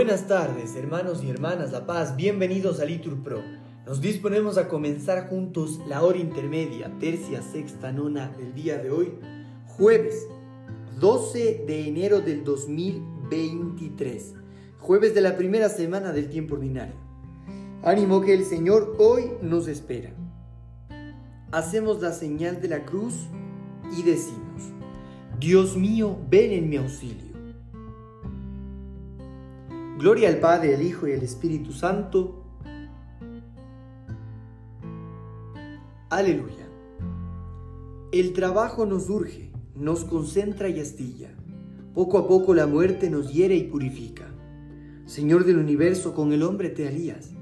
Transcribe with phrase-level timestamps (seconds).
[0.00, 3.42] Buenas tardes, hermanos y hermanas La Paz, bienvenidos a Litur Pro.
[3.84, 9.12] Nos disponemos a comenzar juntos la hora intermedia, tercia, sexta, nona del día de hoy,
[9.66, 10.26] jueves
[10.98, 14.36] 12 de enero del 2023,
[14.78, 16.96] jueves de la primera semana del tiempo ordinario.
[17.82, 20.14] Ánimo que el Señor hoy nos espera.
[21.52, 23.26] Hacemos la señal de la cruz
[23.94, 24.62] y decimos,
[25.38, 27.29] Dios mío, ven en mi auxilio.
[30.00, 32.42] Gloria al Padre, al Hijo y al Espíritu Santo.
[36.08, 36.66] Aleluya.
[38.10, 41.36] El trabajo nos urge, nos concentra y astilla.
[41.92, 44.24] Poco a poco la muerte nos hiere y purifica.
[45.04, 47.32] Señor del universo, con el hombre te alías.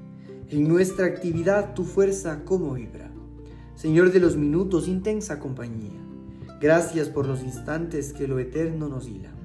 [0.49, 3.09] En nuestra actividad tu fuerza como vibra.
[3.75, 6.01] Señor de los minutos, intensa compañía.
[6.59, 9.38] Gracias por los instantes que lo eterno nos hila.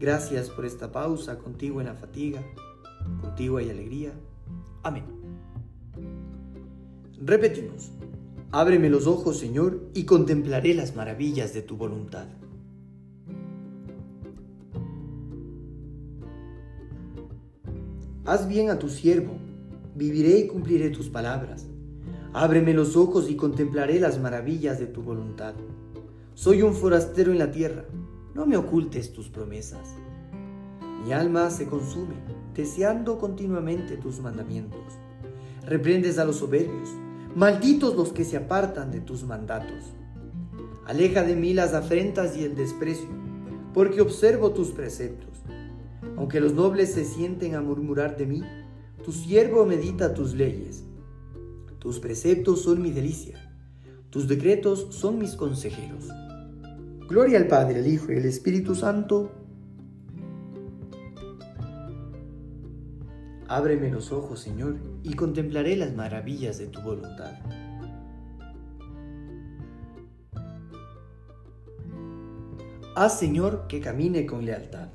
[0.00, 2.42] Gracias por esta pausa contigo en la fatiga,
[3.20, 4.14] contigo hay alegría.
[4.82, 5.04] Amén.
[7.22, 7.90] Repetimos,
[8.50, 12.28] ábreme los ojos, Señor, y contemplaré las maravillas de tu voluntad.
[18.24, 19.36] Haz bien a tu siervo,
[19.94, 21.66] viviré y cumpliré tus palabras.
[22.32, 25.52] Ábreme los ojos y contemplaré las maravillas de tu voluntad.
[26.32, 27.84] Soy un forastero en la tierra
[28.34, 29.96] no me ocultes tus promesas.
[31.04, 32.14] Mi alma se consume,
[32.54, 34.80] deseando continuamente tus mandamientos.
[35.66, 36.90] Reprendes a los soberbios,
[37.34, 39.94] malditos los que se apartan de tus mandatos.
[40.86, 43.08] Aleja de mí las afrentas y el desprecio,
[43.72, 45.42] porque observo tus preceptos.
[46.16, 48.42] Aunque los nobles se sienten a murmurar de mí,
[49.04, 50.84] tu siervo medita tus leyes.
[51.78, 53.54] Tus preceptos son mi delicia,
[54.10, 56.08] tus decretos son mis consejeros.
[57.10, 59.32] Gloria al Padre, al Hijo y al Espíritu Santo.
[63.48, 67.32] Ábreme los ojos, Señor, y contemplaré las maravillas de tu voluntad.
[72.94, 74.90] Haz, Señor, que camine con lealtad.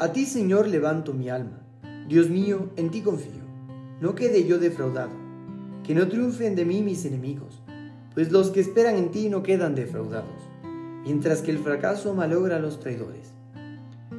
[0.00, 1.64] A ti, Señor, levanto mi alma.
[2.08, 3.44] Dios mío, en ti confío.
[4.00, 5.12] No quede yo defraudado.
[5.84, 7.63] Que no triunfen de mí mis enemigos
[8.14, 10.40] pues los que esperan en ti no quedan defraudados,
[11.04, 13.32] mientras que el fracaso malogra a los traidores.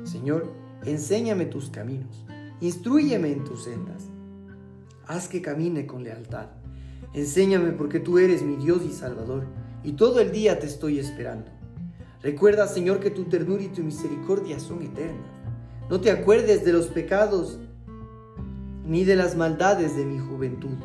[0.03, 0.51] Señor,
[0.85, 2.25] enséñame tus caminos,
[2.59, 4.03] instruyeme en tus sendas.
[5.07, 6.47] Haz que camine con lealtad.
[7.13, 9.45] Enséñame porque tú eres mi Dios y Salvador,
[9.83, 11.51] y todo el día te estoy esperando.
[12.21, 15.29] Recuerda, Señor, que tu ternura y tu misericordia son eternas.
[15.89, 17.59] No te acuerdes de los pecados
[18.83, 20.75] ni de las maldades de mi juventud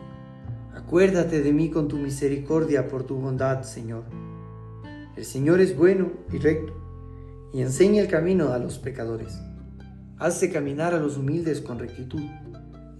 [0.74, 4.04] Acuérdate de mí con tu misericordia por tu bondad, Señor.
[5.16, 6.72] El Señor es bueno y recto,
[7.52, 9.38] y enseña el camino a los pecadores.
[10.18, 12.22] Hace caminar a los humildes con rectitud,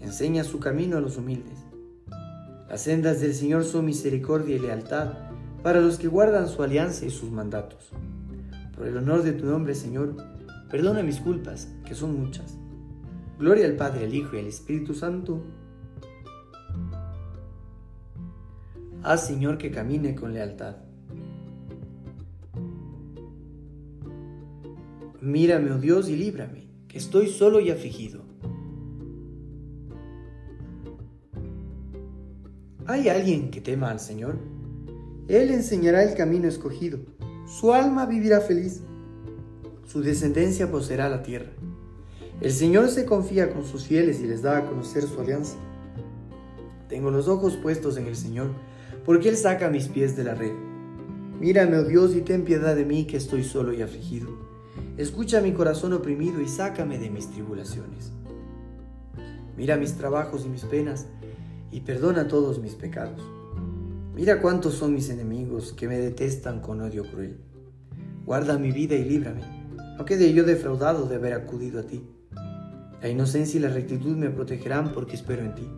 [0.01, 1.59] enseña su camino a los humildes.
[2.69, 5.13] Las sendas del Señor son misericordia y lealtad
[5.63, 7.91] para los que guardan su alianza y sus mandatos.
[8.77, 10.17] Por el honor de tu nombre, Señor,
[10.71, 12.57] perdona mis culpas, que son muchas.
[13.39, 15.43] Gloria al Padre, al Hijo y al Espíritu Santo,
[19.03, 20.77] Haz, Señor, que camine con lealtad.
[25.23, 28.23] Mírame, oh Dios, y líbrame, que estoy solo y afligido.
[32.87, 34.37] ¿Hay alguien que tema al Señor?
[35.29, 36.99] Él enseñará el camino escogido.
[37.47, 38.83] Su alma vivirá feliz.
[39.87, 41.51] Su descendencia poseerá la tierra.
[42.41, 45.57] El Señor se confía con sus fieles y les da a conocer su alianza.
[46.89, 48.51] Tengo los ojos puestos en el Señor
[49.11, 50.53] porque Él saca mis pies de la red.
[51.41, 54.29] Mírame, oh Dios, y ten piedad de mí que estoy solo y afligido.
[54.97, 58.13] Escucha mi corazón oprimido y sácame de mis tribulaciones.
[59.57, 61.09] Mira mis trabajos y mis penas
[61.73, 63.21] y perdona todos mis pecados.
[64.15, 67.41] Mira cuántos son mis enemigos que me detestan con odio cruel.
[68.25, 69.43] Guarda mi vida y líbrame.
[69.99, 72.07] No quede yo defraudado de haber acudido a ti.
[73.03, 75.69] La inocencia y la rectitud me protegerán porque espero en ti.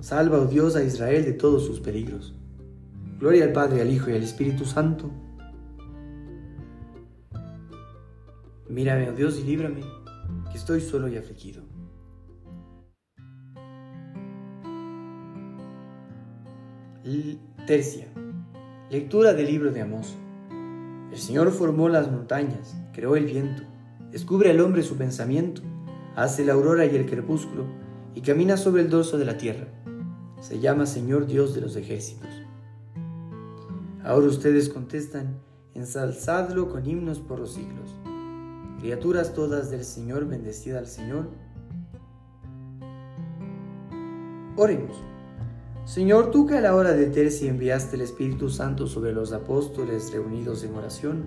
[0.00, 2.34] Salva, oh Dios, a Israel de todos sus peligros.
[3.20, 5.10] Gloria al Padre, al Hijo y al Espíritu Santo.
[8.68, 9.82] Mírame, oh Dios, y líbrame,
[10.50, 11.62] que estoy solo y afligido.
[17.66, 18.08] Tercia.
[18.90, 20.16] Lectura del libro de Amós.
[21.12, 23.62] El Señor formó las montañas, creó el viento,
[24.10, 25.62] descubre al hombre su pensamiento,
[26.16, 27.66] hace la aurora y el crepúsculo,
[28.14, 29.68] y camina sobre el dorso de la tierra
[30.40, 32.39] se llama Señor Dios de los ejércitos.
[34.04, 35.40] Ahora ustedes contestan,
[35.74, 37.90] ensalzadlo con himnos por los siglos.
[38.80, 41.28] Criaturas todas del Señor, bendecida al Señor.
[44.56, 44.96] Oremos.
[45.84, 50.12] Señor, tú que a la hora de tercia enviaste el Espíritu Santo sobre los apóstoles
[50.12, 51.24] reunidos en oración,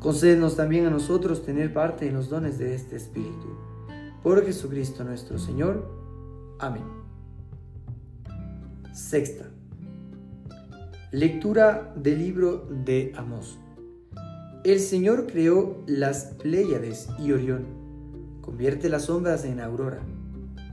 [0.00, 3.56] concédenos también a nosotros tener parte en los dones de este Espíritu.
[4.22, 5.88] Por Jesucristo nuestro Señor.
[6.58, 6.84] Amén.
[8.92, 9.50] Sexta.
[11.16, 13.58] Lectura del libro de Amós.
[14.64, 17.64] El Señor creó las Pléyades y Orión,
[18.42, 20.02] convierte las sombras en aurora,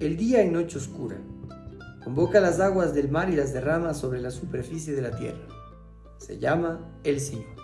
[0.02, 1.16] el día en noche oscura,
[2.04, 5.48] convoca las aguas del mar y las derrama sobre la superficie de la tierra.
[6.18, 7.56] Se llama el Señor.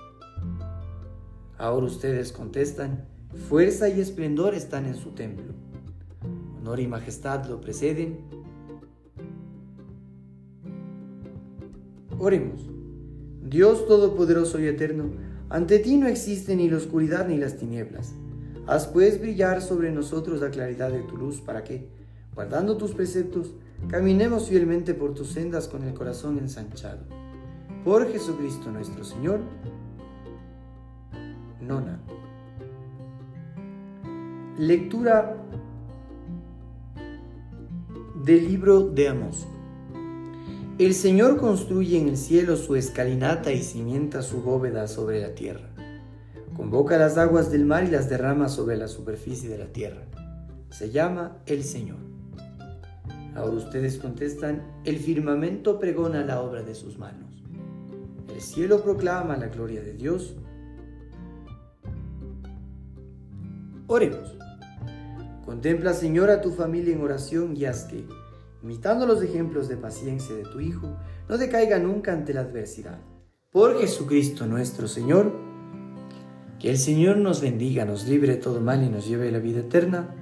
[1.57, 3.09] Ahora ustedes contestan,
[3.49, 5.53] fuerza y esplendor están en su templo.
[6.61, 8.38] Honor y majestad lo preceden.
[12.19, 12.69] Oremos.
[13.41, 15.05] Dios Todopoderoso y Eterno,
[15.49, 18.13] ante ti no existe ni la oscuridad ni las tinieblas.
[18.67, 21.87] Haz pues brillar sobre nosotros la claridad de tu luz para que,
[22.35, 23.53] guardando tus preceptos,
[23.87, 26.99] caminemos fielmente por tus sendas con el corazón ensanchado.
[27.85, 29.39] Por Jesucristo nuestro Señor.
[31.61, 32.01] Nona.
[34.57, 35.37] Lectura
[38.25, 39.47] del libro de Amos.
[40.79, 45.67] El Señor construye en el cielo su escalinata y cimienta su bóveda sobre la tierra.
[46.55, 50.05] Convoca las aguas del mar y las derrama sobre la superficie de la tierra.
[50.69, 51.97] Se llama el Señor.
[53.35, 57.43] Ahora ustedes contestan, el firmamento pregona la obra de sus manos.
[58.33, 60.37] El cielo proclama la gloria de Dios.
[63.87, 64.33] Oremos.
[65.45, 68.05] Contempla, Señor, a tu familia en oración y haz que,
[68.63, 70.95] imitando los ejemplos de paciencia de tu Hijo,
[71.27, 72.99] no decaiga nunca ante la adversidad.
[73.51, 75.33] Por Jesucristo nuestro Señor,
[76.59, 79.39] que el Señor nos bendiga, nos libre de todo mal y nos lleve a la
[79.39, 80.15] vida eterna.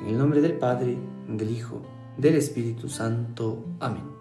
[0.00, 1.82] En el nombre del Padre, del Hijo,
[2.18, 3.64] del Espíritu Santo.
[3.78, 4.19] Amén.